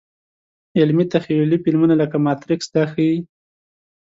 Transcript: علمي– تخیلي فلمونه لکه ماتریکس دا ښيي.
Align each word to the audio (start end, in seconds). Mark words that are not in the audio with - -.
علمي– 0.79 1.05
تخیلي 1.13 1.57
فلمونه 1.63 1.95
لکه 2.01 2.17
ماتریکس 2.25 2.67
دا 2.75 2.83
ښيي. 2.91 3.15